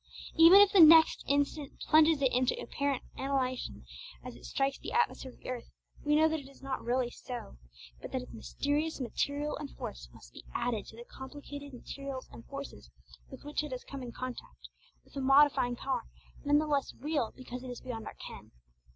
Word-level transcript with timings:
Even 0.35 0.61
if 0.61 0.71
the 0.71 0.79
next 0.79 1.23
instant 1.27 1.79
plunges 1.81 2.23
it 2.23 2.31
into 2.33 2.59
apparent 2.59 3.03
annihilation 3.17 3.85
as 4.23 4.35
it 4.35 4.45
strikes 4.45 4.79
the 4.79 4.91
atmosphere 4.93 5.31
of 5.31 5.37
the 5.37 5.47
earth, 5.47 5.69
we 6.03 6.15
know 6.15 6.27
that 6.27 6.39
it 6.39 6.49
is 6.49 6.63
not 6.63 6.83
really 6.83 7.11
so, 7.11 7.59
but 8.01 8.11
that 8.11 8.23
its 8.23 8.33
mysterious 8.33 8.99
material 8.99 9.55
and 9.57 9.69
force 9.77 10.09
must 10.11 10.33
be 10.33 10.43
added 10.55 10.87
to 10.87 10.95
the 10.95 11.05
complicated 11.05 11.71
materials 11.71 12.27
and 12.31 12.47
forces 12.47 12.89
with 13.29 13.43
which 13.43 13.63
it 13.63 13.71
has 13.71 13.83
come 13.83 14.01
in 14.01 14.11
contact, 14.11 14.69
with 15.05 15.15
a 15.15 15.21
modifying 15.21 15.75
power 15.75 16.01
none 16.43 16.57
the 16.57 16.65
less 16.65 16.95
real 16.95 17.31
because 17.37 17.61
it 17.63 17.69
is 17.69 17.79
beyond 17.81 18.07
our 18.07 18.15
ken. 18.15 18.49